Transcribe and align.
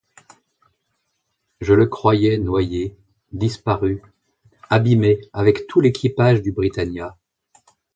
Je 1.59 1.75
le 1.75 1.85
croyais 1.85 2.39
noyé, 2.39 2.97
disparu, 3.33 4.01
abîmé 4.71 5.21
avec 5.31 5.67
tout 5.67 5.79
l’équipage 5.79 6.41
du 6.41 6.51
Britannia. 6.51 7.19